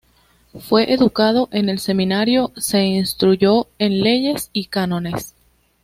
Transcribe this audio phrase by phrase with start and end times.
[0.59, 5.35] Fue educado en el Seminario, se instruyó en Leyes y Cánones.